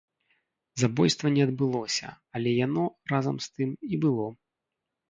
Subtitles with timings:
[0.83, 2.09] Забойства не адбылося,
[2.41, 4.27] але яно, разам з тым, і было.